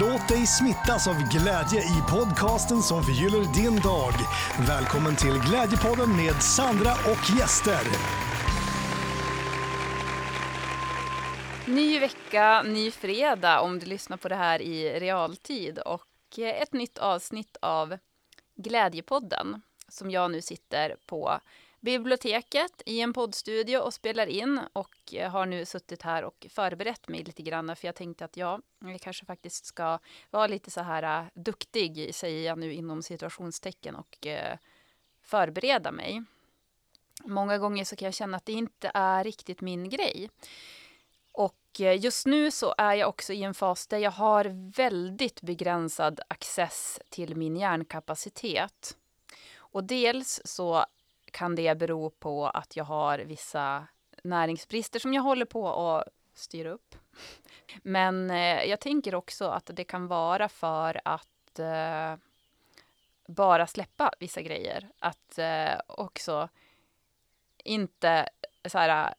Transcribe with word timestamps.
Låt 0.00 0.28
dig 0.28 0.46
smittas 0.46 1.08
av 1.08 1.14
glädje 1.14 1.80
i 1.80 2.02
podcasten 2.10 2.82
som 2.82 3.02
förgyller 3.02 3.54
din 3.54 3.76
dag. 3.80 4.12
Välkommen 4.68 5.16
till 5.16 5.40
Glädjepodden 5.48 6.16
med 6.16 6.42
Sandra 6.42 6.92
och 6.92 7.38
gäster. 7.38 7.80
Ny 11.66 11.98
vecka, 11.98 12.62
ny 12.62 12.90
fredag 12.90 13.60
om 13.60 13.78
du 13.78 13.86
lyssnar 13.86 14.16
på 14.16 14.28
det 14.28 14.34
här 14.34 14.62
i 14.62 15.00
realtid 15.00 15.78
och 15.78 16.38
eh, 16.38 16.62
ett 16.62 16.72
nytt 16.72 16.98
avsnitt 16.98 17.56
av 17.62 17.98
Glädjepodden 18.56 19.62
som 19.88 20.10
jag 20.10 20.30
nu 20.30 20.42
sitter 20.42 20.96
på 21.06 21.40
biblioteket 21.82 22.82
i 22.86 23.00
en 23.00 23.12
poddstudio 23.12 23.78
och 23.78 23.94
spelar 23.94 24.26
in 24.26 24.60
och 24.72 25.14
eh, 25.14 25.30
har 25.30 25.46
nu 25.46 25.64
suttit 25.64 26.02
här 26.02 26.24
och 26.24 26.46
förberett 26.50 27.08
mig 27.08 27.24
lite 27.24 27.42
grann 27.42 27.76
för 27.76 27.88
jag 27.88 27.94
tänkte 27.94 28.24
att 28.24 28.36
ja, 28.36 28.60
jag 28.78 29.00
kanske 29.00 29.26
faktiskt 29.26 29.66
ska 29.66 29.98
vara 30.30 30.46
lite 30.46 30.70
så 30.70 30.80
här 30.80 31.22
uh, 31.22 31.28
duktig, 31.34 32.14
säger 32.14 32.46
jag 32.46 32.58
nu 32.58 32.72
inom 32.72 33.02
situationstecken 33.02 33.94
och 33.94 34.26
uh, 34.26 34.58
förbereda 35.22 35.92
mig. 35.92 36.22
Många 37.24 37.58
gånger 37.58 37.84
så 37.84 37.96
kan 37.96 38.06
jag 38.06 38.14
känna 38.14 38.36
att 38.36 38.46
det 38.46 38.52
inte 38.52 38.90
är 38.94 39.24
riktigt 39.24 39.60
min 39.60 39.88
grej. 39.88 40.30
Och 41.32 41.80
just 41.98 42.26
nu 42.26 42.50
så 42.50 42.74
är 42.78 42.94
jag 42.94 43.08
också 43.08 43.32
i 43.32 43.42
en 43.42 43.54
fas 43.54 43.86
där 43.86 43.98
jag 43.98 44.10
har 44.10 44.72
väldigt 44.76 45.40
begränsad 45.42 46.20
access 46.28 47.00
till 47.08 47.36
min 47.36 47.56
hjärnkapacitet. 47.56 48.96
Och 49.56 49.84
dels 49.84 50.40
så 50.44 50.86
kan 51.32 51.54
det 51.54 51.78
bero 51.78 52.10
på 52.10 52.46
att 52.46 52.76
jag 52.76 52.84
har 52.84 53.18
vissa 53.18 53.86
näringsbrister 54.24 54.98
som 54.98 55.14
jag 55.14 55.22
håller 55.22 55.44
på 55.44 55.68
att 55.68 56.08
styra 56.34 56.70
upp. 56.70 56.94
Men 57.82 58.30
eh, 58.30 58.64
jag 58.64 58.80
tänker 58.80 59.14
också 59.14 59.44
att 59.48 59.70
det 59.74 59.84
kan 59.84 60.06
vara 60.06 60.48
för 60.48 61.00
att 61.04 61.58
eh, 61.58 62.16
bara 63.26 63.66
släppa 63.66 64.12
vissa 64.18 64.42
grejer. 64.42 64.88
Att 64.98 65.38
eh, 65.38 65.80
också 65.88 66.48
inte 67.64 68.28
så 68.68 68.78
här, 68.78 69.14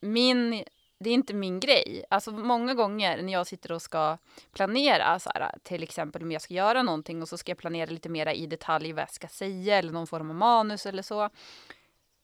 min 0.00 0.64
det 1.02 1.10
är 1.10 1.14
inte 1.14 1.34
min 1.34 1.60
grej. 1.60 2.04
Alltså 2.10 2.30
många 2.30 2.74
gånger 2.74 3.22
när 3.22 3.32
jag 3.32 3.46
sitter 3.46 3.72
och 3.72 3.82
ska 3.82 4.18
planera, 4.52 5.18
så 5.18 5.30
här, 5.34 5.54
till 5.62 5.82
exempel 5.82 6.22
om 6.22 6.32
jag 6.32 6.42
ska 6.42 6.54
göra 6.54 6.82
någonting 6.82 7.22
och 7.22 7.28
så 7.28 7.38
ska 7.38 7.50
jag 7.50 7.58
planera 7.58 7.90
lite 7.90 8.08
mera 8.08 8.32
i 8.32 8.46
detalj 8.46 8.92
vad 8.92 9.02
jag 9.02 9.10
ska 9.10 9.28
säga 9.28 9.78
eller 9.78 9.92
någon 9.92 10.06
form 10.06 10.30
av 10.30 10.36
manus 10.36 10.86
eller 10.86 11.02
så. 11.02 11.30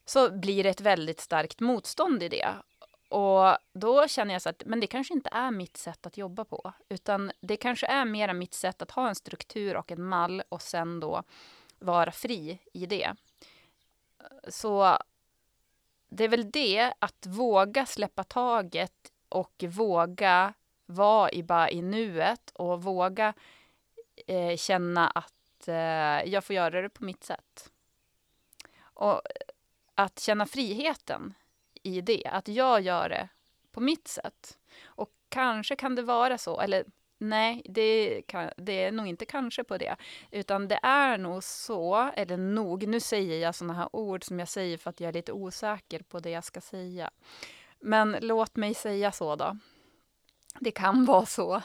Så 0.05 0.31
blir 0.31 0.63
det 0.63 0.69
ett 0.69 0.81
väldigt 0.81 1.19
starkt 1.19 1.59
motstånd 1.59 2.23
i 2.23 2.29
det. 2.29 2.47
Och 3.09 3.57
då 3.73 4.07
känner 4.07 4.33
jag 4.33 4.41
så 4.41 4.49
att 4.49 4.63
men 4.65 4.79
det 4.79 4.87
kanske 4.87 5.13
inte 5.13 5.29
är 5.33 5.51
mitt 5.51 5.77
sätt 5.77 6.05
att 6.05 6.17
jobba 6.17 6.45
på. 6.45 6.73
Utan 6.89 7.31
det 7.41 7.57
kanske 7.57 7.87
är 7.87 8.05
mera 8.05 8.33
mitt 8.33 8.53
sätt 8.53 8.81
att 8.81 8.91
ha 8.91 9.09
en 9.09 9.15
struktur 9.15 9.77
och 9.77 9.91
en 9.91 10.03
mall 10.03 10.43
och 10.49 10.61
sen 10.61 10.99
då 10.99 11.23
vara 11.79 12.11
fri 12.11 12.59
i 12.73 12.85
det. 12.85 13.15
Så 14.47 14.97
det 16.09 16.23
är 16.23 16.29
väl 16.29 16.51
det, 16.51 16.93
att 16.99 17.25
våga 17.25 17.85
släppa 17.85 18.23
taget 18.23 19.11
och 19.29 19.63
våga 19.69 20.53
vara 20.85 21.31
i, 21.31 21.43
bara 21.43 21.69
i 21.69 21.81
nuet 21.81 22.51
och 22.53 22.83
våga 22.83 23.33
eh, 24.27 24.57
känna 24.57 25.07
att 25.09 25.67
eh, 25.67 25.75
jag 26.33 26.43
får 26.43 26.55
göra 26.55 26.81
det 26.81 26.89
på 26.89 27.03
mitt 27.03 27.23
sätt. 27.23 27.71
Och 28.81 29.21
att 29.95 30.19
känna 30.19 30.45
friheten 30.45 31.33
i 31.83 32.01
det, 32.01 32.25
att 32.25 32.47
jag 32.47 32.81
gör 32.81 33.09
det 33.09 33.29
på 33.71 33.79
mitt 33.79 34.07
sätt. 34.07 34.57
Och 34.85 35.11
kanske 35.29 35.75
kan 35.75 35.95
det 35.95 36.01
vara 36.01 36.37
så, 36.37 36.59
eller 36.61 36.85
Nej, 37.21 37.61
det, 37.65 38.21
kan, 38.27 38.51
det, 38.57 38.83
är 38.83 38.91
nog 38.91 39.07
inte 39.07 39.25
kanske 39.25 39.63
på 39.63 39.77
det. 39.77 39.95
Utan 40.31 40.67
det 40.67 40.79
är 40.83 41.17
nog 41.17 41.43
så, 41.43 42.11
eller 42.15 42.37
nog, 42.37 42.87
nu 42.87 42.99
säger 42.99 43.39
jag 43.39 43.55
sådana 43.55 43.73
här 43.73 43.95
ord 43.95 44.23
som 44.23 44.39
jag 44.39 44.47
säger 44.47 44.77
för 44.77 44.89
att 44.89 44.99
jag 44.99 45.07
är 45.07 45.13
lite 45.13 45.31
osäker 45.31 45.99
på 45.99 46.19
det 46.19 46.29
jag 46.29 46.43
ska 46.43 46.61
säga. 46.61 47.09
Men 47.79 48.17
låt 48.21 48.55
mig 48.55 48.73
säga 48.73 49.11
så 49.11 49.35
då. 49.35 49.57
Det 50.59 50.71
kan 50.71 51.05
vara 51.05 51.25
så 51.25 51.61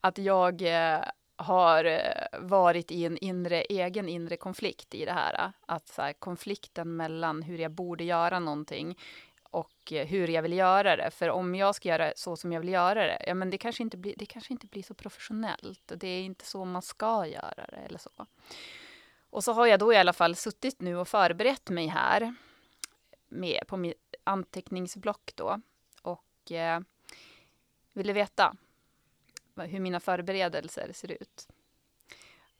att 0.00 0.18
jag 0.18 0.62
eh, 0.62 1.00
har 1.36 1.84
eh, 1.84 2.40
varit 2.40 2.90
i 2.90 3.04
en 3.04 3.18
inre, 3.18 3.62
egen 3.62 4.08
inre 4.08 4.36
konflikt 4.36 4.94
i 4.94 5.04
det 5.04 5.12
här. 5.12 5.52
Att 5.66 5.88
så 5.88 6.02
här, 6.02 6.12
konflikten 6.12 6.96
mellan 6.96 7.42
hur 7.42 7.58
jag 7.58 7.70
borde 7.70 8.04
göra 8.04 8.38
någonting 8.38 8.98
och 9.56 9.92
eh, 9.92 10.06
hur 10.06 10.28
jag 10.28 10.42
vill 10.42 10.52
göra 10.52 10.96
det. 10.96 11.10
För 11.10 11.28
om 11.30 11.54
jag 11.54 11.74
ska 11.74 11.88
göra 11.88 12.12
så 12.16 12.36
som 12.36 12.52
jag 12.52 12.60
vill 12.60 12.68
göra 12.68 13.06
det, 13.06 13.24
ja 13.26 13.34
men 13.34 13.50
det 13.50 13.58
kanske 13.58 13.82
inte 13.82 13.96
blir, 13.96 14.14
det 14.16 14.26
kanske 14.26 14.52
inte 14.52 14.66
blir 14.66 14.82
så 14.82 14.94
professionellt. 14.94 15.92
Det 15.96 16.08
är 16.08 16.22
inte 16.22 16.46
så 16.46 16.64
man 16.64 16.82
ska 16.82 17.26
göra 17.26 17.66
det 17.68 17.76
eller 17.76 17.98
så. 17.98 18.26
Och 19.30 19.44
så 19.44 19.52
har 19.52 19.66
jag 19.66 19.80
då 19.80 19.92
i 19.92 19.96
alla 19.96 20.12
fall 20.12 20.36
suttit 20.36 20.80
nu 20.80 20.96
och 20.96 21.08
förberett 21.08 21.70
mig 21.70 21.86
här 21.86 22.34
med, 23.28 23.62
på 23.66 23.76
mitt 23.76 24.14
anteckningsblock 24.24 25.32
då. 25.34 25.60
Och 26.02 26.52
eh, 26.52 26.80
vill 27.92 28.06
du 28.06 28.12
veta 28.12 28.56
hur 29.56 29.80
mina 29.80 30.00
förberedelser 30.00 30.90
ser 30.92 31.12
ut? 31.12 31.48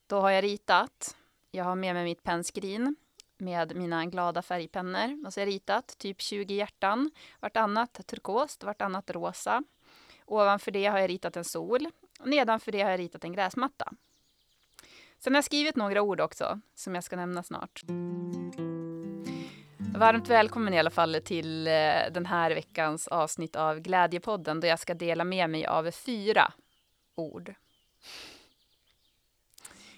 Då 0.07 0.21
har 0.21 0.31
jag 0.31 0.45
ritat. 0.45 1.17
Jag 1.51 1.65
har 1.65 1.75
med 1.75 1.95
mig 1.95 2.05
mitt 2.05 2.23
pennskrin 2.23 2.97
med 3.39 3.77
mina 3.77 4.07
glada 4.07 4.43
färgpennor. 4.43 5.27
Och 5.27 5.33
så 5.33 5.41
har 5.41 5.47
jag 5.47 5.55
ritat 5.55 5.99
typ 5.99 6.21
20 6.21 6.55
hjärtan, 6.55 7.11
vartannat 7.41 8.07
turkost, 8.07 8.65
vartannat 8.65 9.11
rosa. 9.11 9.63
Ovanför 10.25 10.71
det 10.71 10.87
har 10.87 10.99
jag 10.99 11.11
ritat 11.11 11.37
en 11.37 11.45
sol. 11.45 11.89
Och 12.21 12.29
nedanför 12.29 12.73
det 12.73 12.83
har 12.83 12.91
jag 12.91 13.01
ritat 13.01 13.25
en 13.25 13.33
gräsmatta. 13.33 13.93
Sen 15.19 15.35
har 15.35 15.37
jag 15.37 15.45
skrivit 15.45 15.77
några 15.77 16.03
ord 16.03 16.21
också, 16.21 16.61
som 16.75 16.95
jag 16.95 17.05
ska 17.05 17.17
nämna 17.17 17.43
snart. 17.43 17.83
Varmt 19.97 20.29
välkommen 20.29 20.75
i 20.75 20.79
alla 20.79 20.91
fall 20.91 21.17
till 21.25 21.67
eh, 21.67 21.73
den 22.13 22.27
här 22.27 22.51
veckans 22.51 23.09
avsnitt 23.09 23.57
av 23.57 23.81
Glädjepodden, 23.81 24.61
där 24.61 24.69
jag 24.69 24.79
ska 24.79 24.95
dela 24.95 25.25
med 25.25 25.51
mig 25.51 25.67
av 25.67 25.91
fyra 25.91 26.53
ord. 27.15 27.55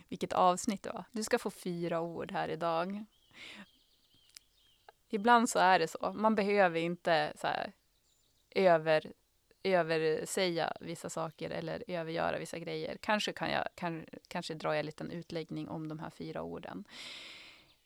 Vilket 0.09 0.33
avsnitt 0.33 0.83
det 0.83 0.91
var. 0.91 1.05
Du 1.13 1.23
ska 1.23 1.39
få 1.39 1.51
fyra 1.51 2.01
ord 2.01 2.33
här 2.33 2.49
idag. 2.49 3.05
Ibland 5.11 5.51
så 5.51 5.59
är 5.59 5.79
det 5.79 5.89
så. 5.89 6.13
Man 6.13 6.35
behöver 6.35 6.81
inte 6.81 7.33
så 7.37 7.47
här, 7.47 7.73
över, 8.51 9.13
översäga 9.63 10.73
vissa 10.81 11.11
saker 11.11 11.51
eller 11.51 11.85
övergöra 11.87 12.39
vissa 12.39 12.59
grejer. 12.59 12.97
Kanske 13.01 13.33
kan 13.33 13.51
jag, 13.51 13.69
kan, 13.75 14.07
kanske 14.29 14.55
drar 14.55 14.73
jag 14.73 14.81
en 14.81 14.87
liten 14.87 15.11
utläggning 15.11 15.69
om 15.69 15.89
de 15.89 15.99
här 15.99 16.11
fyra 16.11 16.43
orden. 16.43 16.85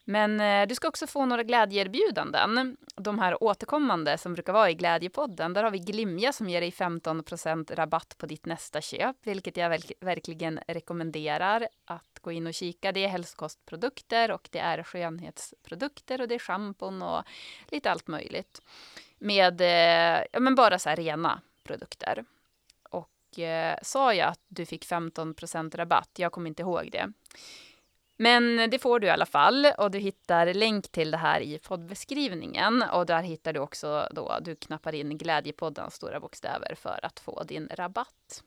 Men 0.04 0.40
eh, 0.40 0.66
du 0.66 0.74
ska 0.74 0.88
också 0.88 1.06
få 1.06 1.26
några 1.26 1.42
glädjeerbjudanden. 1.42 2.76
De 2.96 3.18
här 3.18 3.42
återkommande 3.42 4.18
som 4.18 4.34
brukar 4.34 4.52
vara 4.52 4.70
i 4.70 4.74
Glädjepodden. 4.74 5.52
Där 5.52 5.64
har 5.64 5.70
vi 5.70 5.78
Glimja 5.78 6.32
som 6.32 6.48
ger 6.48 6.60
dig 6.60 6.70
15% 6.70 7.74
rabatt 7.74 8.18
på 8.18 8.26
ditt 8.26 8.46
nästa 8.46 8.80
köp, 8.80 9.16
vilket 9.22 9.56
jag 9.56 9.68
verk 9.68 9.92
verkligen 10.00 10.60
rekommenderar 10.68 11.68
att 11.84 12.18
gå 12.20 12.32
in 12.32 12.46
och 12.46 12.54
kika. 12.54 12.92
Det 12.92 13.04
är 13.04 13.08
hälsokostprodukter 13.08 14.30
och 14.30 14.48
det 14.52 14.58
är 14.58 14.82
skönhetsprodukter 14.82 16.20
och 16.20 16.28
det 16.28 16.34
är 16.34 16.38
schampon 16.38 17.02
och 17.02 17.22
lite 17.68 17.91
allt 17.91 18.08
möjligt. 18.08 18.60
Med 19.18 19.60
eh, 19.60 20.24
ja, 20.32 20.41
men 20.41 20.54
bara 20.54 20.78
så 20.78 20.88
här 20.88 20.96
rena 20.96 21.41
produkter. 21.64 22.24
Och 22.91 23.38
eh, 23.38 23.78
sa 23.82 24.14
jag 24.14 24.28
att 24.28 24.41
du 24.48 24.66
fick 24.66 24.86
15% 24.86 25.76
rabatt? 25.76 26.10
Jag 26.16 26.32
kommer 26.32 26.48
inte 26.48 26.62
ihåg 26.62 26.88
det. 26.92 27.12
Men 28.22 28.71
det 28.71 28.78
får 28.78 29.01
du 29.01 29.07
i 29.07 29.10
alla 29.10 29.27
fall 29.27 29.66
och 29.78 29.91
du 29.91 29.98
hittar 29.98 30.54
länk 30.54 30.92
till 30.92 31.10
det 31.10 31.16
här 31.16 31.41
i 31.41 31.59
poddbeskrivningen 31.59 32.84
och 32.92 33.07
där 33.07 33.22
hittar 33.22 33.53
du 33.53 33.60
också 33.60 34.09
då 34.10 34.39
du 34.41 34.57
knappar 34.57 34.95
in 34.95 35.19
Glädjepodden 35.19 35.91
stora 35.91 36.21
bokstäver 36.21 36.74
för 36.74 37.01
att 37.03 37.21
få 37.21 37.42
din 37.42 37.69
rabatt. 37.74 38.42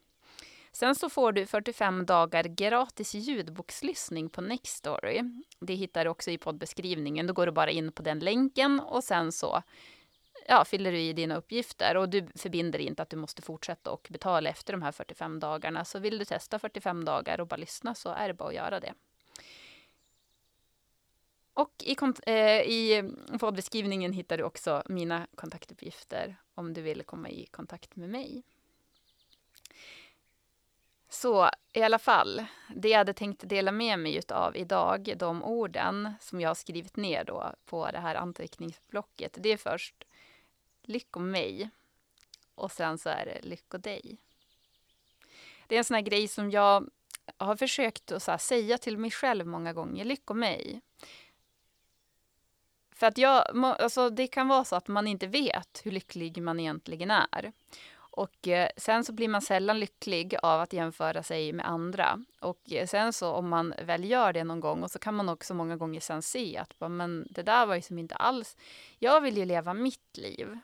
Sen 0.72 0.96
så 0.96 1.10
får 1.10 1.32
du 1.32 1.46
45 1.46 2.06
dagar 2.06 2.44
gratis 2.44 3.14
ljudbokslyssning 3.14 4.30
på 4.30 4.42
Nextory. 4.42 5.22
Det 5.60 5.74
hittar 5.74 6.04
du 6.04 6.10
också 6.10 6.32
i 6.32 6.38
poddbeskrivningen. 6.38 7.28
Då 7.28 7.34
går 7.34 7.46
du 7.46 7.52
bara 7.52 7.72
in 7.72 7.92
på 7.92 8.04
den 8.04 8.20
länken 8.20 8.80
och 8.80 9.04
sen 9.04 9.32
så 9.32 9.64
ja, 10.48 10.66
fyller 10.66 10.92
du 10.92 11.00
i 11.00 11.14
dina 11.14 11.36
uppgifter 11.36 11.98
och 11.98 12.10
du 12.10 12.28
förbinder 12.36 12.80
inte 12.80 13.02
att 13.02 13.10
du 13.10 13.18
måste 13.18 13.42
fortsätta 13.42 13.92
och 13.92 14.08
betala 14.10 14.50
efter 14.50 14.74
de 14.74 14.82
här 14.82 14.92
45 14.92 15.40
dagarna. 15.40 15.86
Så 15.86 16.00
vill 16.00 16.18
du 16.18 16.26
testa 16.26 16.60
45 16.60 17.06
dagar 17.06 17.40
och 17.40 17.48
bara 17.48 17.58
lyssna 17.58 17.96
så 17.96 18.10
är 18.10 18.28
det 18.28 18.34
bara 18.34 18.50
att 18.50 18.56
göra 18.56 18.80
det. 18.80 18.94
Och 21.56 21.84
i, 21.84 21.96
eh, 22.26 22.62
i 22.62 22.98
eh, 22.98 23.38
poddbeskrivningen 23.38 24.14
hittar 24.14 24.38
du 24.38 24.44
också 24.44 24.84
mina 24.86 25.28
kontaktuppgifter 25.36 26.36
om 26.56 26.74
du 26.74 26.82
vill 26.82 27.04
komma 27.04 27.30
i 27.30 27.46
kontakt 27.46 27.96
med 27.96 28.10
mig. 28.10 28.44
Så 31.10 31.50
i 31.74 31.82
alla 31.82 32.00
fall, 32.00 32.46
det 32.76 32.90
jag 32.90 32.98
hade 32.98 33.14
tänkt 33.14 33.50
dela 33.50 33.72
med 33.72 34.00
mig 34.00 34.22
av 34.30 34.58
idag, 34.58 35.14
de 35.18 35.44
orden 35.44 36.14
som 36.22 36.42
jag 36.42 36.50
har 36.50 36.56
skrivit 36.56 36.96
ner 36.96 37.24
då 37.24 37.54
på 37.66 37.92
det 37.92 38.00
här 38.00 38.16
anteckningsblocket, 38.16 39.38
det 39.40 39.50
är 39.50 39.58
först 39.58 40.04
lycko 40.84 41.20
mig 41.20 41.70
och 42.56 42.72
sen 42.72 42.98
så 42.98 43.10
är 43.10 43.26
det 43.26 43.48
lycko 43.48 43.78
dig. 43.78 44.18
det 45.68 45.76
är 45.76 45.80
en 45.80 45.86
sån 45.86 45.96
här 45.96 46.02
grej 46.02 46.28
som 46.28 46.52
jag 46.52 46.90
har 47.38 47.56
försökt 47.56 48.12
att 48.12 48.24
så 48.24 48.38
säga 48.38 48.78
till 48.78 48.98
mig 48.98 49.12
själv 49.12 49.48
många 49.48 49.74
gånger, 49.74 50.06
Lycko 50.06 50.34
mig. 50.34 50.82
För 52.96 53.08
att 53.08 53.18
jag, 53.18 53.66
alltså 53.66 54.10
det 54.10 54.28
kan 54.28 54.48
vara 54.48 54.64
så 54.64 54.76
att 54.76 54.88
man 54.88 55.08
inte 55.08 55.28
vet 55.28 55.82
hur 55.84 55.92
lycklig 55.92 56.42
man 56.42 56.60
egentligen 56.60 57.12
är. 57.12 57.52
Och 58.16 58.48
eh, 58.48 58.70
sen 58.78 59.04
så 59.04 59.14
blir 59.14 59.28
man 59.28 59.42
sällan 59.42 59.80
lycklig 59.80 60.36
av 60.42 60.62
att 60.62 60.74
jämföra 60.74 61.24
sig 61.24 61.54
med 61.54 61.68
andra. 61.68 62.24
Och 62.40 62.72
eh, 62.72 62.88
sen 62.88 63.14
så 63.14 63.32
om 63.32 63.50
man 63.50 63.74
väl 63.86 64.10
gör 64.10 64.34
det 64.34 64.44
någon 64.44 64.60
gång 64.60 64.84
och 64.84 64.92
så 64.92 65.00
kan 65.00 65.14
man 65.14 65.30
också 65.30 65.54
många 65.54 65.78
gånger 65.78 66.00
sen 66.00 66.22
se 66.22 66.58
att 66.58 66.90
men 66.90 67.28
det 67.30 67.44
där 67.44 67.66
var 67.66 67.76
ju 67.76 67.82
som 67.82 68.00
inte 68.00 68.16
alls, 68.16 68.58
jag 69.00 69.22
vill 69.22 69.38
ju 69.38 69.46
leva 69.46 69.74
mitt 69.74 70.18
liv. 70.18 70.60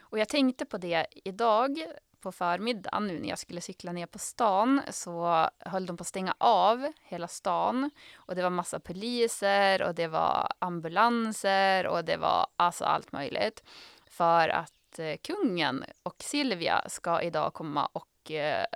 Och 0.00 0.18
jag 0.18 0.28
tänkte 0.28 0.64
på 0.64 0.78
det 0.78 1.06
idag 1.24 1.78
på 2.24 2.32
förmiddagen. 2.32 3.06
Nu 3.06 3.18
när 3.18 3.28
jag 3.28 3.38
skulle 3.38 3.60
cykla 3.60 3.92
ner 3.92 4.06
på 4.06 4.18
stan 4.18 4.80
så 4.90 5.48
höll 5.58 5.86
de 5.86 5.96
på 5.96 6.02
att 6.02 6.08
stänga 6.08 6.34
av 6.38 6.92
hela 7.02 7.28
stan. 7.28 7.90
Och 8.16 8.34
det 8.34 8.42
var 8.42 8.50
massa 8.50 8.80
poliser 8.80 9.82
och 9.82 9.94
det 9.94 10.08
var 10.08 10.48
ambulanser 10.58 11.86
och 11.86 12.04
det 12.04 12.16
var 12.16 12.46
alltså 12.56 12.84
allt 12.84 13.12
möjligt. 13.12 13.64
För 14.06 14.48
att 14.48 14.98
eh, 14.98 15.16
kungen 15.22 15.84
och 16.02 16.22
Silvia 16.22 16.84
ska 16.88 17.22
idag 17.22 17.54
komma 17.54 17.86
och 17.92 18.30
eh, 18.30 18.66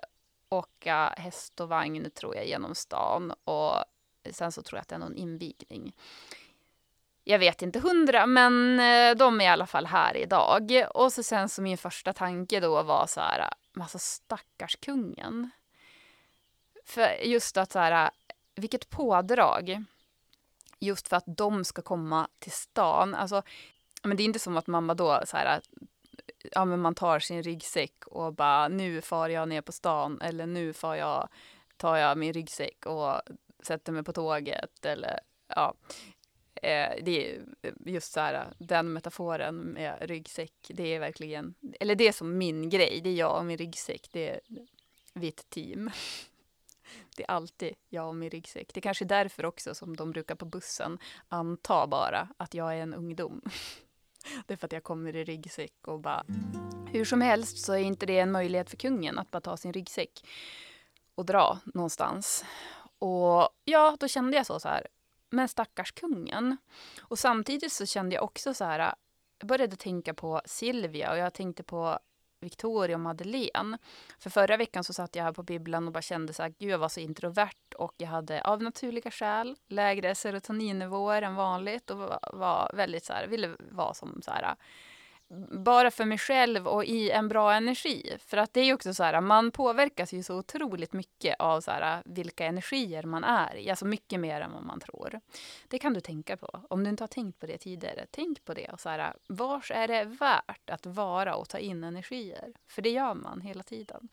åka 0.48 1.14
häst 1.16 1.60
och 1.60 1.68
vagn 1.68 2.10
tror 2.10 2.36
jag 2.36 2.46
genom 2.46 2.74
stan. 2.74 3.32
Och 3.44 3.84
sen 4.30 4.52
så 4.52 4.62
tror 4.62 4.76
jag 4.76 4.82
att 4.82 4.88
det 4.88 4.94
är 4.94 4.98
någon 4.98 5.16
invigning 5.16 5.92
jag 7.30 7.38
vet 7.38 7.62
inte 7.62 7.80
hundra, 7.80 8.26
men 8.26 8.80
eh, 8.80 9.16
de 9.16 9.40
är 9.40 9.44
i 9.44 9.48
alla 9.48 9.66
fall 9.66 9.86
här 9.86 10.16
idag. 10.16 10.86
Och 10.94 11.12
så 11.12 11.22
sen 11.22 11.48
så 11.48 11.62
min 11.62 11.78
första 11.78 12.12
tanke 12.12 12.60
då 12.60 12.82
var 12.82 13.06
så 13.06 13.20
här, 13.20 13.50
alltså 13.80 13.98
stackars 13.98 14.76
kungen. 14.76 15.50
För 16.86 17.24
just 17.24 17.56
att 17.56 17.72
så 17.72 17.78
här, 17.78 18.10
vilket 18.54 18.90
pådrag. 18.90 19.84
Just 20.78 21.08
för 21.08 21.16
att 21.16 21.24
de 21.26 21.64
ska 21.64 21.82
komma 21.82 22.28
till 22.38 22.52
stan. 22.52 23.14
Alltså, 23.14 23.42
men 24.02 24.16
det 24.16 24.22
är 24.22 24.24
inte 24.24 24.38
som 24.38 24.56
att 24.56 24.66
mamma 24.66 24.94
då 24.94 25.22
så 25.26 25.36
här, 25.36 25.60
ja 26.52 26.64
men 26.64 26.80
man 26.80 26.94
tar 26.94 27.18
sin 27.18 27.42
ryggsäck 27.42 28.06
och 28.06 28.34
bara 28.34 28.68
nu 28.68 29.00
far 29.00 29.28
jag 29.28 29.48
ner 29.48 29.60
på 29.60 29.72
stan 29.72 30.20
eller 30.20 30.46
nu 30.46 30.72
far 30.72 30.94
jag, 30.94 31.28
tar 31.76 31.96
jag 31.96 32.18
min 32.18 32.32
ryggsäck 32.32 32.86
och 32.86 33.20
sätter 33.62 33.92
mig 33.92 34.04
på 34.04 34.12
tåget 34.12 34.84
eller 34.84 35.20
ja. 35.48 35.74
Eh, 36.62 37.04
det 37.04 37.34
är 37.34 37.44
eh, 37.62 37.72
just 37.86 38.12
så 38.12 38.20
här, 38.20 38.34
eh, 38.34 38.46
den 38.58 38.92
metaforen 38.92 39.56
med 39.56 39.96
ryggsäck, 40.00 40.52
det 40.68 40.94
är 40.94 41.00
verkligen, 41.00 41.54
eller 41.80 41.94
det 41.94 42.08
är 42.08 42.12
som 42.12 42.38
min 42.38 42.70
grej, 42.70 43.00
det 43.04 43.10
är 43.10 43.14
jag 43.14 43.38
och 43.38 43.44
min 43.44 43.58
ryggsäck, 43.58 44.08
det 44.12 44.28
är 44.28 44.40
vitt 45.14 45.50
team. 45.50 45.90
Det 47.16 47.22
är 47.24 47.30
alltid 47.30 47.74
jag 47.88 48.08
och 48.08 48.16
min 48.16 48.30
ryggsäck. 48.30 48.74
Det 48.74 48.80
är 48.80 48.82
kanske 48.82 49.04
är 49.04 49.08
därför 49.08 49.44
också 49.44 49.74
som 49.74 49.96
de 49.96 50.10
brukar 50.10 50.34
på 50.34 50.44
bussen 50.44 50.98
anta 51.28 51.86
bara 51.86 52.28
att 52.36 52.54
jag 52.54 52.74
är 52.74 52.82
en 52.82 52.94
ungdom. 52.94 53.40
Det 54.46 54.52
är 54.52 54.56
för 54.56 54.66
att 54.66 54.72
jag 54.72 54.82
kommer 54.82 55.16
i 55.16 55.24
ryggsäck 55.24 55.88
och 55.88 56.00
bara... 56.00 56.24
Hur 56.92 57.04
som 57.04 57.20
helst 57.20 57.58
så 57.58 57.72
är 57.72 57.78
inte 57.78 58.06
det 58.06 58.18
en 58.18 58.32
möjlighet 58.32 58.70
för 58.70 58.76
kungen 58.76 59.18
att 59.18 59.30
bara 59.30 59.40
ta 59.40 59.56
sin 59.56 59.72
ryggsäck 59.72 60.24
och 61.14 61.26
dra 61.26 61.58
någonstans. 61.64 62.44
Och 62.98 63.48
ja, 63.64 63.96
då 64.00 64.08
kände 64.08 64.36
jag 64.36 64.46
så, 64.46 64.60
så 64.60 64.68
här, 64.68 64.86
men 65.30 65.48
stackars 65.48 65.92
kungen. 65.92 66.56
Och 67.00 67.18
samtidigt 67.18 67.72
så 67.72 67.86
kände 67.86 68.14
jag 68.14 68.24
också 68.24 68.54
så 68.54 68.64
här, 68.64 68.94
jag 69.38 69.48
började 69.48 69.76
tänka 69.76 70.14
på 70.14 70.40
Silvia 70.44 71.10
och 71.10 71.18
jag 71.18 71.34
tänkte 71.34 71.62
på 71.62 71.98
Victoria 72.40 72.96
och 72.96 73.00
Madeleine. 73.00 73.78
För 74.18 74.30
förra 74.30 74.56
veckan 74.56 74.84
så 74.84 74.92
satt 74.92 75.16
jag 75.16 75.24
här 75.24 75.32
på 75.32 75.42
bibblan 75.42 75.86
och 75.86 75.92
bara 75.92 76.02
kände 76.02 76.32
så 76.32 76.42
här, 76.42 76.54
gud 76.58 76.70
jag 76.70 76.78
var 76.78 76.88
så 76.88 77.00
introvert 77.00 77.74
och 77.76 77.94
jag 77.96 78.08
hade 78.08 78.42
av 78.42 78.62
naturliga 78.62 79.10
skäl 79.10 79.56
lägre 79.68 80.14
serotoninnivåer 80.14 81.22
än 81.22 81.34
vanligt 81.34 81.90
och 81.90 81.98
var, 81.98 82.18
var 82.32 82.70
väldigt 82.74 83.04
så 83.04 83.12
här, 83.12 83.26
ville 83.26 83.56
vara 83.70 83.94
som 83.94 84.22
så 84.22 84.30
här 84.30 84.56
bara 85.50 85.90
för 85.90 86.04
mig 86.04 86.18
själv 86.18 86.68
och 86.68 86.84
i 86.84 87.10
en 87.10 87.28
bra 87.28 87.54
energi. 87.54 88.16
För 88.18 88.36
att 88.36 88.52
det 88.52 88.60
är 88.60 88.64
ju 88.64 88.74
också 88.74 88.94
så 88.94 89.02
här, 89.02 89.20
man 89.20 89.50
påverkas 89.50 90.12
ju 90.12 90.22
så 90.22 90.38
otroligt 90.38 90.92
mycket 90.92 91.36
av 91.38 91.60
så 91.60 91.70
här, 91.70 92.02
vilka 92.04 92.46
energier 92.46 93.02
man 93.02 93.24
är 93.24 93.56
i. 93.56 93.70
Alltså 93.70 93.84
mycket 93.84 94.20
mer 94.20 94.40
än 94.40 94.52
vad 94.52 94.62
man 94.62 94.80
tror. 94.80 95.20
Det 95.68 95.78
kan 95.78 95.94
du 95.94 96.00
tänka 96.00 96.36
på. 96.36 96.60
Om 96.70 96.84
du 96.84 96.90
inte 96.90 97.02
har 97.02 97.08
tänkt 97.08 97.38
på 97.38 97.46
det 97.46 97.58
tidigare, 97.58 98.06
tänk 98.10 98.44
på 98.44 98.54
det. 98.54 98.68
Och 98.68 98.80
så 98.80 98.88
här, 98.88 99.14
vars 99.26 99.70
är 99.70 99.88
det 99.88 100.04
värt 100.04 100.70
att 100.70 100.86
vara 100.86 101.34
och 101.36 101.48
ta 101.48 101.58
in 101.58 101.84
energier? 101.84 102.52
För 102.66 102.82
det 102.82 102.90
gör 102.90 103.14
man 103.14 103.40
hela 103.40 103.62
tiden. 103.62 104.08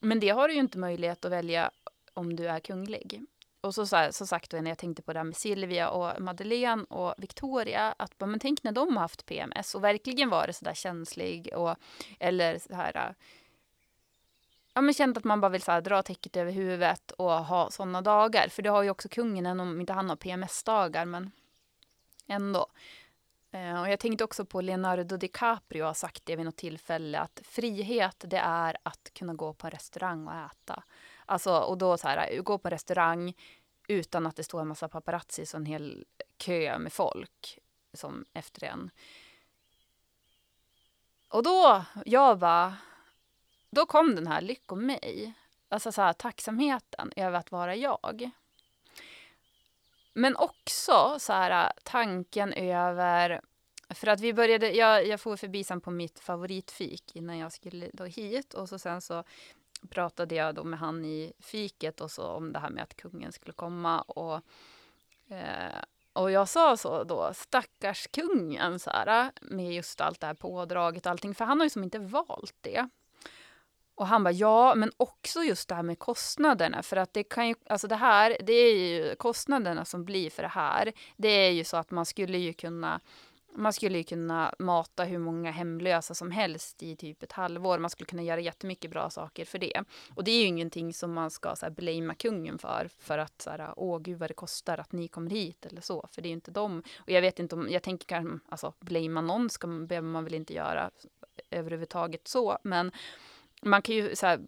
Men 0.00 0.20
det 0.20 0.28
har 0.28 0.48
du 0.48 0.54
ju 0.54 0.60
inte 0.60 0.78
möjlighet 0.78 1.24
att 1.24 1.32
välja 1.32 1.70
om 2.14 2.36
du 2.36 2.48
är 2.48 2.60
kunglig 2.60 3.26
och 3.66 3.74
så, 3.74 3.86
så, 3.86 3.96
här, 3.96 4.10
som 4.10 4.26
sagt 4.26 4.52
när 4.52 4.68
jag 4.68 4.78
tänkte 4.78 5.02
på 5.02 5.12
det 5.12 5.18
här 5.18 5.24
med 5.24 5.36
Silvia 5.36 5.90
och 5.90 6.22
Madeleine 6.22 6.84
och 6.84 7.14
Victoria, 7.18 7.94
att 7.98 8.14
men 8.18 8.40
tänk 8.40 8.62
när 8.62 8.72
de 8.72 8.96
har 8.96 9.02
haft 9.02 9.26
PMS 9.26 9.74
och 9.74 9.84
verkligen 9.84 10.28
varit 10.28 10.56
så 10.56 10.64
där 10.64 10.74
känslig 10.74 11.50
och 11.54 11.76
eller 12.18 12.58
så 12.58 12.74
här 12.74 12.96
äh, 12.96 13.14
ja, 14.74 14.80
men 14.80 14.94
känt 14.94 15.16
att 15.16 15.24
man 15.24 15.40
bara 15.40 15.48
vill 15.48 15.62
så 15.62 15.72
här, 15.72 15.80
dra 15.80 16.02
täcket 16.02 16.36
över 16.36 16.52
huvudet 16.52 17.10
och 17.10 17.30
ha 17.30 17.70
sådana 17.70 18.02
dagar. 18.02 18.48
För 18.48 18.62
det 18.62 18.70
har 18.70 18.82
ju 18.82 18.90
också 18.90 19.08
kungen, 19.08 19.46
även 19.46 19.60
om 19.60 19.80
inte 19.80 19.92
han 19.92 20.08
har 20.08 20.16
PMS-dagar, 20.16 21.04
men 21.04 21.30
ändå. 22.26 22.66
Eh, 23.50 23.80
och 23.80 23.88
jag 23.88 24.00
tänkte 24.00 24.24
också 24.24 24.44
på 24.44 24.60
Leonardo 24.60 25.16
DiCaprio 25.16 25.84
har 25.84 25.94
sagt 25.94 26.26
det 26.26 26.36
vid 26.36 26.44
något 26.44 26.56
tillfälle, 26.56 27.18
att 27.18 27.40
frihet 27.44 28.24
det 28.26 28.38
är 28.38 28.76
att 28.82 29.10
kunna 29.14 29.34
gå 29.34 29.52
på 29.52 29.66
en 29.66 29.70
restaurang 29.70 30.26
och 30.26 30.34
äta. 30.34 30.82
Alltså, 31.26 31.58
och 31.58 31.78
då 31.78 31.98
så 31.98 32.08
här, 32.08 32.32
eh, 32.32 32.42
gå 32.42 32.58
på 32.58 32.70
restaurang 32.70 33.34
utan 33.88 34.26
att 34.26 34.36
det 34.36 34.44
står 34.44 34.60
en 34.60 34.68
massa 34.68 34.88
paparazzi 34.88 35.42
och 35.42 35.54
en 35.54 35.66
hel 35.66 36.04
kö 36.36 36.78
med 36.78 36.92
folk 36.92 37.58
som 37.92 38.24
efter 38.32 38.64
en. 38.64 38.90
Och 41.28 41.42
då, 41.42 41.84
jag 42.04 42.38
bara, 42.38 42.76
då 43.70 43.86
kom 43.86 44.14
den 44.14 44.26
här 44.26 44.40
lyckom 44.40 44.86
mig. 44.86 45.34
Alltså 45.68 45.92
så 45.92 46.02
här, 46.02 46.12
tacksamheten 46.12 47.12
över 47.16 47.38
att 47.38 47.52
vara 47.52 47.76
jag. 47.76 48.30
Men 50.12 50.36
också 50.36 51.16
så 51.18 51.32
här, 51.32 51.64
eh, 51.64 51.70
tanken 51.82 52.52
över 52.52 53.40
för 53.90 54.06
att 54.06 54.20
vi 54.20 54.32
började, 54.32 54.70
jag, 54.70 55.06
jag 55.06 55.20
for 55.20 55.36
förbi 55.36 55.64
sen 55.64 55.80
på 55.80 55.90
mitt 55.90 56.18
favoritfik 56.18 57.16
innan 57.16 57.38
jag 57.38 57.52
skulle 57.52 57.90
då 57.92 58.04
hit 58.04 58.54
och 58.54 58.68
så 58.68 58.78
sen 58.78 59.00
så 59.00 59.24
pratade 59.90 60.34
jag 60.34 60.54
då 60.54 60.64
med 60.64 60.78
han 60.78 61.04
i 61.04 61.32
fiket 61.40 62.00
och 62.00 62.10
så 62.10 62.26
om 62.26 62.52
det 62.52 62.58
här 62.58 62.70
med 62.70 62.82
att 62.82 62.96
kungen 62.96 63.32
skulle 63.32 63.52
komma. 63.52 64.00
Och, 64.00 64.40
eh, 65.28 65.82
och 66.12 66.30
jag 66.30 66.48
sa 66.48 66.76
så 66.76 67.04
då, 67.04 67.30
stackars 67.34 68.06
kungen, 68.06 68.78
så 68.78 68.90
här, 68.90 69.30
med 69.40 69.74
just 69.74 70.00
allt 70.00 70.20
det 70.20 70.26
här 70.26 70.34
pådraget 70.34 71.06
och 71.06 71.10
allting, 71.10 71.34
för 71.34 71.44
han 71.44 71.60
har 71.60 71.66
ju 71.66 71.70
som 71.70 71.84
inte 71.84 71.98
valt 71.98 72.56
det. 72.60 72.88
Och 73.96 74.06
han 74.06 74.24
bara, 74.24 74.32
ja, 74.32 74.74
men 74.74 74.92
också 74.96 75.42
just 75.42 75.68
det 75.68 75.74
här 75.74 75.82
med 75.82 75.98
kostnaderna. 75.98 76.82
För 76.82 76.96
att 76.96 77.14
det 77.14 77.24
kan 77.24 77.48
ju, 77.48 77.54
alltså 77.68 77.88
det 77.88 77.96
här, 77.96 78.36
det 78.40 78.52
är 78.52 78.74
ju 78.74 79.16
kostnaderna 79.16 79.84
som 79.84 80.04
blir 80.04 80.30
för 80.30 80.42
det 80.42 80.48
här. 80.48 80.92
Det 81.16 81.28
är 81.28 81.50
ju 81.50 81.64
så 81.64 81.76
att 81.76 81.90
man 81.90 82.06
skulle 82.06 82.38
ju 82.38 82.52
kunna 82.52 83.00
man 83.56 83.72
skulle 83.72 83.98
ju 83.98 84.04
kunna 84.04 84.54
mata 84.58 85.04
hur 85.04 85.18
många 85.18 85.50
hemlösa 85.50 86.14
som 86.14 86.30
helst 86.30 86.82
i 86.82 86.96
typ 86.96 87.22
ett 87.22 87.32
halvår. 87.32 87.78
Man 87.78 87.90
skulle 87.90 88.06
kunna 88.06 88.22
göra 88.22 88.40
jättemycket 88.40 88.90
bra 88.90 89.10
saker 89.10 89.44
för 89.44 89.58
det. 89.58 89.84
Och 90.14 90.24
det 90.24 90.30
är 90.30 90.40
ju 90.40 90.46
ingenting 90.46 90.94
som 90.94 91.12
man 91.12 91.30
ska 91.30 91.56
så 91.56 91.66
här, 91.66 91.70
blamea 91.70 92.14
kungen 92.14 92.58
för. 92.58 92.88
För 92.98 93.18
att 93.18 93.42
så 93.42 93.50
här, 93.50 93.74
åh 93.76 93.98
gud 93.98 94.18
vad 94.18 94.30
det 94.30 94.34
kostar 94.34 94.78
att 94.78 94.92
ni 94.92 95.08
kommer 95.08 95.30
hit 95.30 95.66
eller 95.66 95.80
så. 95.80 96.08
För 96.12 96.22
det 96.22 96.26
är 96.26 96.30
ju 96.30 96.34
inte 96.34 96.50
dem. 96.50 96.82
Och 96.96 97.10
jag 97.10 97.20
vet 97.20 97.38
inte 97.38 97.54
om, 97.54 97.68
jag 97.70 97.82
tänker 97.82 98.06
kanske, 98.06 98.38
alltså 98.48 98.72
blamea 98.80 99.22
någon 99.22 99.50
ska, 99.50 99.66
behöver 99.66 100.08
man 100.08 100.24
väl 100.24 100.34
inte 100.34 100.54
göra 100.54 100.90
överhuvudtaget 101.50 102.28
så. 102.28 102.58
Men 102.62 102.92
man 103.62 103.82
kan 103.82 103.94
ju 103.94 104.16
så 104.16 104.26
här, 104.26 104.40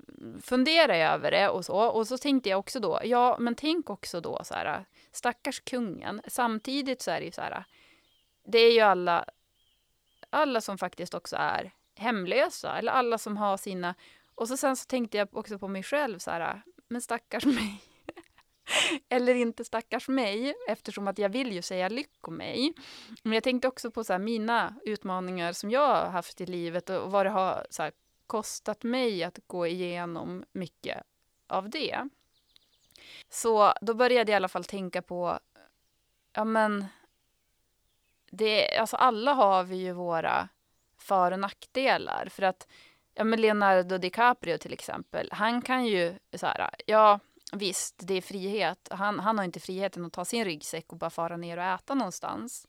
fundera 0.42 0.96
över 0.96 1.30
det 1.30 1.48
och 1.48 1.64
så. 1.64 1.76
Och 1.76 2.08
så 2.08 2.18
tänkte 2.18 2.48
jag 2.48 2.58
också 2.58 2.80
då, 2.80 3.00
ja 3.04 3.36
men 3.40 3.54
tänk 3.54 3.90
också 3.90 4.20
då 4.20 4.40
så 4.44 4.54
här, 4.54 4.84
stackars 5.12 5.60
kungen. 5.60 6.20
Samtidigt 6.26 7.02
så 7.02 7.10
är 7.10 7.20
det 7.20 7.26
ju 7.26 7.32
så 7.32 7.40
här, 7.40 7.64
det 8.48 8.58
är 8.58 8.72
ju 8.72 8.80
alla, 8.80 9.24
alla 10.30 10.60
som 10.60 10.78
faktiskt 10.78 11.14
också 11.14 11.36
är 11.36 11.70
hemlösa 11.94 12.78
eller 12.78 12.92
alla 12.92 13.18
som 13.18 13.36
har 13.36 13.56
sina... 13.56 13.94
Och 14.34 14.48
så 14.48 14.56
sen 14.56 14.76
så 14.76 14.86
tänkte 14.86 15.18
jag 15.18 15.36
också 15.36 15.58
på 15.58 15.68
mig 15.68 15.82
själv 15.82 16.18
så 16.18 16.30
här, 16.30 16.62
men 16.88 17.02
stackars 17.02 17.44
mig. 17.46 17.82
eller 19.08 19.34
inte 19.34 19.64
stackars 19.64 20.08
mig, 20.08 20.54
eftersom 20.68 21.08
att 21.08 21.18
jag 21.18 21.28
vill 21.28 21.52
ju 21.52 21.62
säga 21.62 21.88
lycko 21.88 22.30
mig. 22.30 22.72
Men 23.22 23.32
jag 23.32 23.42
tänkte 23.42 23.68
också 23.68 23.90
på 23.90 24.04
så 24.04 24.12
här, 24.12 24.20
mina 24.20 24.74
utmaningar 24.84 25.52
som 25.52 25.70
jag 25.70 25.86
har 25.86 26.10
haft 26.10 26.40
i 26.40 26.46
livet 26.46 26.90
och 26.90 27.10
vad 27.10 27.26
det 27.26 27.30
har 27.30 27.66
så 27.70 27.82
här, 27.82 27.92
kostat 28.26 28.82
mig 28.82 29.24
att 29.24 29.38
gå 29.46 29.66
igenom 29.66 30.44
mycket 30.52 31.02
av 31.46 31.70
det. 31.70 32.08
Så 33.28 33.72
då 33.80 33.94
började 33.94 34.30
jag 34.30 34.34
i 34.34 34.36
alla 34.36 34.48
fall 34.48 34.64
tänka 34.64 35.02
på, 35.02 35.38
ja 36.32 36.44
men 36.44 36.86
det, 38.30 38.78
alltså 38.78 38.96
alla 38.96 39.32
har 39.32 39.64
vi 39.64 39.76
ju 39.76 39.92
våra 39.92 40.48
för 40.98 41.32
och 41.32 41.38
nackdelar. 41.40 42.28
För 42.30 42.42
att 42.42 42.68
ja, 43.14 43.24
men 43.24 43.40
Leonardo 43.40 43.98
DiCaprio 43.98 44.58
till 44.58 44.72
exempel, 44.72 45.28
han 45.32 45.62
kan 45.62 45.86
ju 45.86 46.18
så 46.36 46.46
här, 46.46 46.70
ja 46.86 47.20
visst, 47.52 47.94
det 47.98 48.14
är 48.14 48.22
frihet. 48.22 48.88
Han, 48.90 49.20
han 49.20 49.38
har 49.38 49.44
inte 49.44 49.60
friheten 49.60 50.04
att 50.04 50.12
ta 50.12 50.24
sin 50.24 50.44
ryggsäck 50.44 50.92
och 50.92 50.98
bara 50.98 51.10
fara 51.10 51.36
ner 51.36 51.56
och 51.56 51.64
äta 51.64 51.94
någonstans. 51.94 52.68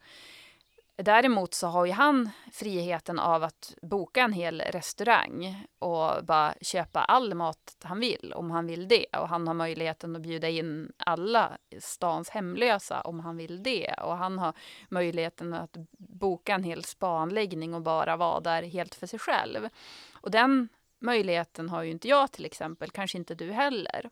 Däremot 1.03 1.53
så 1.53 1.67
har 1.67 1.85
ju 1.85 1.91
han 1.91 2.29
friheten 2.51 3.19
av 3.19 3.43
att 3.43 3.73
boka 3.81 4.21
en 4.21 4.33
hel 4.33 4.61
restaurang 4.61 5.65
och 5.79 6.25
bara 6.25 6.53
köpa 6.61 6.99
all 6.99 7.33
mat 7.33 7.77
han 7.83 7.99
vill 7.99 8.33
om 8.35 8.51
han 8.51 8.67
vill 8.67 8.87
det. 8.87 9.05
Och 9.05 9.29
han 9.29 9.47
har 9.47 9.53
möjligheten 9.53 10.15
att 10.15 10.21
bjuda 10.21 10.49
in 10.49 10.91
alla 10.97 11.57
stans 11.79 12.29
hemlösa 12.29 13.01
om 13.01 13.19
han 13.19 13.37
vill 13.37 13.63
det. 13.63 13.93
Och 13.93 14.17
han 14.17 14.39
har 14.39 14.53
möjligheten 14.89 15.53
att 15.53 15.77
boka 15.97 16.53
en 16.53 16.63
hel 16.63 16.83
spaanläggning 16.83 17.73
och 17.73 17.81
bara 17.81 18.17
vara 18.17 18.39
där 18.39 18.63
helt 18.63 18.95
för 18.95 19.07
sig 19.07 19.19
själv. 19.19 19.69
Och 20.13 20.31
den 20.31 20.69
möjligheten 20.99 21.69
har 21.69 21.83
ju 21.83 21.91
inte 21.91 22.07
jag 22.07 22.31
till 22.31 22.45
exempel, 22.45 22.89
kanske 22.89 23.17
inte 23.17 23.35
du 23.35 23.51
heller. 23.51 24.09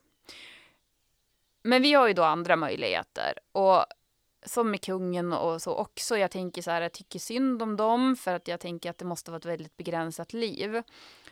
Men 1.63 1.82
vi 1.82 1.94
har 1.94 2.08
ju 2.08 2.13
då 2.13 2.24
andra 2.24 2.56
möjligheter. 2.56 3.34
Och 3.51 3.86
som 4.46 4.72
med 4.72 4.82
kungen 4.82 5.34
och 5.34 5.62
så 5.62 5.75
också. 5.75 6.17
Jag 6.17 6.32
tänker 6.32 6.62
så 6.62 6.72
här, 6.72 6.82
jag 6.82 6.91
tycker 6.91 7.20
synd 7.20 7.62
om 7.62 7.75
dem 7.75 8.15
för 8.15 8.34
att 8.34 8.48
jag 8.48 8.60
tänker 8.60 8.89
att 8.89 8.98
det 8.98 9.06
måste 9.06 9.32
vara 9.32 9.38
ett 9.38 9.46
väldigt 9.46 9.77
begränsat 9.77 10.34
liv. 10.34 10.84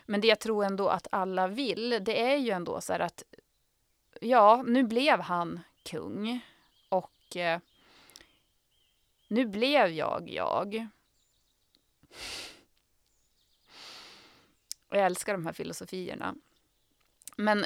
Men 0.05 0.21
det 0.21 0.27
jag 0.27 0.39
tror 0.39 0.65
ändå 0.65 0.89
att 0.89 1.07
alla 1.11 1.47
vill, 1.47 1.99
det 2.01 2.21
är 2.21 2.35
ju 2.35 2.51
ändå 2.51 2.81
så 2.81 2.93
här 2.93 2.99
att 2.99 3.23
ja, 4.21 4.63
nu 4.67 4.83
blev 4.83 5.19
han 5.19 5.59
kung 5.83 6.39
och 6.89 7.35
eh, 7.35 7.59
nu 9.27 9.45
blev 9.45 9.87
jag 9.89 10.29
jag. 10.29 10.87
Och 14.89 14.97
jag 14.97 15.05
älskar 15.05 15.33
de 15.33 15.45
här 15.45 15.53
filosofierna. 15.53 16.35
Men 17.35 17.65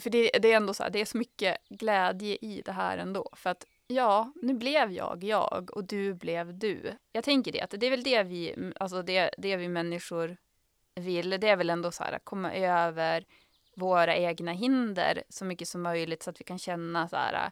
för 0.00 0.10
det, 0.10 0.30
det, 0.42 0.52
är 0.52 0.56
ändå 0.56 0.74
så 0.74 0.82
här, 0.82 0.90
det 0.90 1.00
är 1.00 1.04
så 1.04 1.18
mycket 1.18 1.56
glädje 1.68 2.38
i 2.40 2.62
det 2.64 2.72
här 2.72 2.98
ändå. 2.98 3.30
För 3.32 3.50
att 3.50 3.66
ja, 3.86 4.32
nu 4.42 4.54
blev 4.54 4.92
jag 4.92 5.24
jag 5.24 5.70
och 5.76 5.84
du 5.84 6.14
blev 6.14 6.58
du. 6.58 6.92
Jag 7.12 7.24
tänker 7.24 7.52
det, 7.52 7.60
att 7.60 7.70
det 7.70 7.86
är 7.86 7.90
väl 7.90 8.02
det 8.02 8.22
vi, 8.22 8.72
alltså 8.80 9.02
det, 9.02 9.30
det 9.38 9.56
vi 9.56 9.68
människor 9.68 10.36
vill. 10.94 11.30
Det 11.30 11.48
är 11.48 11.56
väl 11.56 11.70
ändå 11.70 11.90
så 11.90 12.04
här, 12.04 12.18
komma 12.18 12.54
över 12.54 13.24
våra 13.74 14.16
egna 14.16 14.52
hinder 14.52 15.22
så 15.28 15.44
mycket 15.44 15.68
som 15.68 15.82
möjligt 15.82 16.22
så 16.22 16.30
att 16.30 16.40
vi 16.40 16.44
kan 16.44 16.58
känna 16.58 17.08
så 17.08 17.16
här, 17.16 17.50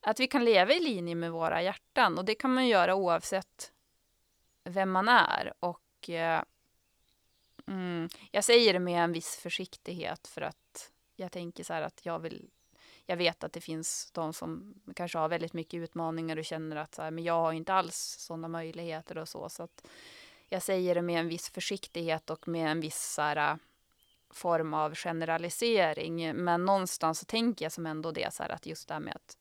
att 0.00 0.20
vi 0.20 0.26
kan 0.26 0.44
leva 0.44 0.72
i 0.72 0.80
linje 0.80 1.14
med 1.14 1.32
våra 1.32 1.62
hjärtan. 1.62 2.18
Och 2.18 2.24
det 2.24 2.34
kan 2.34 2.54
man 2.54 2.68
göra 2.68 2.94
oavsett 2.94 3.72
vem 4.64 4.90
man 4.90 5.08
är. 5.08 5.52
Och 5.60 6.10
eh, 6.10 6.42
mm, 7.66 8.08
jag 8.30 8.44
säger 8.44 8.72
det 8.72 8.78
med 8.78 9.04
en 9.04 9.12
viss 9.12 9.36
försiktighet 9.36 10.26
för 10.26 10.40
att 10.40 10.92
jag 11.16 11.32
tänker 11.32 11.64
så 11.64 11.72
här 11.72 11.82
att 11.82 12.06
jag 12.06 12.18
vill 12.18 12.50
jag 13.06 13.16
vet 13.16 13.44
att 13.44 13.52
det 13.52 13.60
finns 13.60 14.10
de 14.12 14.32
som 14.32 14.74
kanske 14.94 15.18
har 15.18 15.28
väldigt 15.28 15.52
mycket 15.52 15.78
utmaningar 15.78 16.36
och 16.36 16.44
känner 16.44 16.76
att 16.76 16.94
så 16.94 17.02
här, 17.02 17.10
men 17.10 17.24
jag 17.24 17.40
har 17.40 17.52
inte 17.52 17.72
alls 17.72 18.16
sådana 18.18 18.48
möjligheter 18.48 19.18
och 19.18 19.28
så. 19.28 19.48
Så 19.48 19.62
att 19.62 19.86
jag 20.48 20.62
säger 20.62 20.94
det 20.94 21.02
med 21.02 21.20
en 21.20 21.28
viss 21.28 21.50
försiktighet 21.50 22.30
och 22.30 22.48
med 22.48 22.70
en 22.70 22.80
viss 22.80 23.12
så 23.14 23.22
här, 23.22 23.58
form 24.30 24.74
av 24.74 24.94
generalisering. 24.94 26.36
Men 26.36 26.64
någonstans 26.64 27.18
så 27.18 27.24
tänker 27.24 27.64
jag 27.64 27.72
som 27.72 27.86
ändå 27.86 28.10
det 28.10 28.34
så 28.34 28.42
här, 28.42 28.50
att 28.50 28.66
just 28.66 28.88
det 28.88 28.94
här 28.94 29.00
med 29.00 29.16
att 29.16 29.38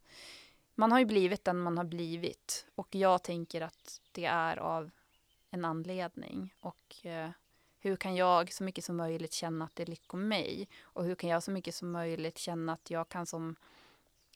man 0.76 0.92
har 0.92 1.00
ju 1.00 1.06
blivit 1.06 1.46
den 1.46 1.60
man 1.60 1.78
har 1.78 1.86
blivit. 1.86 2.66
Och 2.76 2.96
jag 2.96 3.24
tänker 3.24 3.62
att 3.62 4.02
det 4.12 4.26
är 4.26 4.58
av 4.58 4.92
en 5.52 5.66
anledning. 5.66 6.54
Och 6.60 7.06
eh, 7.06 7.30
hur 7.86 7.96
kan 7.96 8.16
jag 8.16 8.54
så 8.54 8.64
mycket 8.64 8.86
som 8.86 8.98
möjligt 8.98 9.34
känna 9.34 9.66
att 9.66 9.76
det 9.76 9.84
är 9.84 9.88
lycko 9.88 10.18
mig? 10.18 10.68
Och 10.84 11.04
hur 11.04 11.16
kan 11.16 11.30
jag 11.30 11.44
så 11.44 11.52
mycket 11.52 11.76
som 11.76 11.92
möjligt 11.92 12.38
känna 12.38 12.74
att 12.74 12.90
jag 12.90 13.10
kan 13.10 13.26
som 13.26 13.56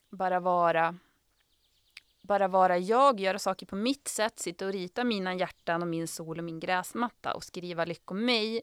bara 0.10 0.40
vara 0.40 0.96
bara 2.22 2.48
vara 2.48 2.78
jag, 2.78 3.20
göra 3.20 3.40
saker 3.40 3.66
på 3.66 3.76
mitt 3.76 4.08
sätt, 4.08 4.40
sitta 4.40 4.66
och 4.66 4.72
rita 4.72 5.04
mina 5.04 5.34
hjärtan 5.34 5.82
och 5.82 5.88
min 5.88 6.08
sol 6.08 6.38
och 6.38 6.44
min 6.44 6.60
gräsmatta 6.60 7.34
och 7.34 7.44
skriva 7.44 7.86
lycko 7.86 8.14
mig. 8.14 8.62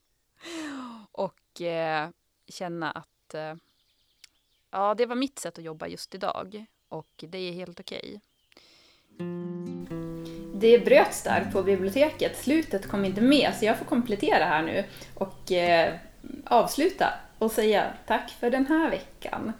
och 1.12 1.60
eh, 1.60 2.10
känna 2.46 2.90
att 2.90 3.34
eh, 3.34 3.54
ja, 4.70 4.94
det 4.94 5.06
var 5.06 5.16
mitt 5.16 5.38
sätt 5.38 5.58
att 5.58 5.64
jobba 5.64 5.86
just 5.86 6.14
idag 6.14 6.64
och 6.88 7.24
det 7.28 7.38
är 7.38 7.52
helt 7.52 7.80
okej. 7.80 8.20
Okay 9.16 9.57
det 10.60 10.84
bröts 10.84 11.22
där 11.22 11.48
på 11.52 11.62
biblioteket. 11.62 12.38
Slutet 12.38 12.88
kom 12.88 13.04
inte 13.04 13.20
med, 13.20 13.54
så 13.58 13.64
jag 13.64 13.78
får 13.78 13.84
komplettera 13.84 14.44
här 14.44 14.62
nu 14.62 14.84
och 15.14 15.52
eh, 15.52 15.94
avsluta 16.44 17.14
och 17.38 17.50
säga 17.50 17.86
tack 18.06 18.30
för 18.40 18.50
den 18.50 18.66
här 18.66 18.90
veckan. 18.90 19.52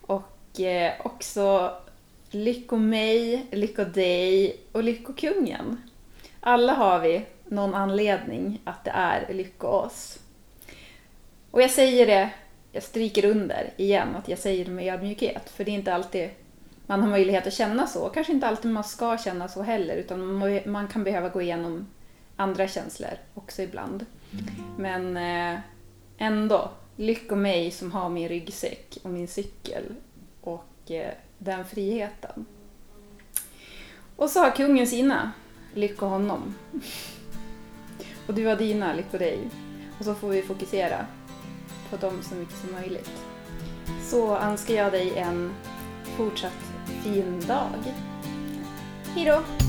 Och 0.00 0.60
eh, 0.60 0.92
också 0.98 1.72
Lycko 2.30 2.76
mig, 2.76 3.46
Lycko 3.50 3.84
dig 3.84 4.56
och 4.72 4.84
Lycko 4.84 5.12
kungen. 5.12 5.82
Alla 6.40 6.72
har 6.72 7.00
vi 7.00 7.22
någon 7.44 7.74
anledning 7.74 8.60
att 8.64 8.84
det 8.84 8.90
är 8.90 9.34
Lycko 9.34 9.66
oss. 9.66 10.18
Och 11.50 11.62
jag 11.62 11.70
säger 11.70 12.06
det, 12.06 12.30
jag 12.72 12.82
stryker 12.82 13.24
under 13.24 13.70
igen, 13.76 14.16
att 14.16 14.28
jag 14.28 14.38
säger 14.38 14.64
det 14.64 14.70
med 14.70 14.94
ödmjukhet, 14.94 15.50
för 15.50 15.64
det 15.64 15.70
är 15.70 15.74
inte 15.74 15.94
alltid 15.94 16.30
man 16.88 17.02
har 17.02 17.08
möjlighet 17.08 17.46
att 17.46 17.52
känna 17.52 17.86
så. 17.86 18.08
Kanske 18.08 18.32
inte 18.32 18.46
alltid 18.46 18.70
man 18.70 18.84
ska 18.84 19.18
känna 19.18 19.48
så 19.48 19.62
heller 19.62 19.96
utan 19.96 20.34
man 20.66 20.88
kan 20.88 21.04
behöva 21.04 21.28
gå 21.28 21.42
igenom 21.42 21.86
andra 22.36 22.68
känslor 22.68 23.10
också 23.34 23.62
ibland. 23.62 24.06
Men 24.76 25.16
eh, 25.16 25.60
ändå, 26.18 26.70
lycka 26.96 27.36
mig 27.36 27.70
som 27.70 27.92
har 27.92 28.08
min 28.08 28.28
ryggsäck 28.28 28.98
och 29.02 29.10
min 29.10 29.28
cykel 29.28 29.84
och 30.40 30.90
eh, 30.90 31.12
den 31.38 31.64
friheten. 31.64 32.46
Och 34.16 34.30
så 34.30 34.40
har 34.40 34.50
kungen 34.50 34.86
sina, 34.86 35.32
lycka 35.74 36.06
honom. 36.06 36.54
Och 38.26 38.34
du 38.34 38.46
har 38.46 38.56
dina, 38.56 38.94
lycka 38.94 39.18
dig. 39.18 39.38
Och 39.98 40.04
så 40.04 40.14
får 40.14 40.28
vi 40.28 40.42
fokusera 40.42 41.06
på 41.90 41.96
dem 41.96 42.22
så 42.22 42.34
mycket 42.34 42.56
som 42.56 42.72
möjligt. 42.72 43.10
Så 44.02 44.36
önskar 44.36 44.74
jag 44.74 44.92
dig 44.92 45.18
en 45.18 45.54
fortsatt 46.16 46.67
fin 47.08 47.40
dag. 47.48 47.94
Hejdå! 49.14 49.67